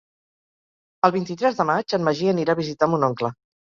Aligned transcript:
El 1.09 1.13
vint-i-tres 1.17 1.61
de 1.61 1.69
maig 1.73 1.99
en 2.01 2.07
Magí 2.11 2.35
anirà 2.35 2.61
a 2.61 2.65
visitar 2.65 2.93
mon 2.95 3.11
oncle. 3.15 3.37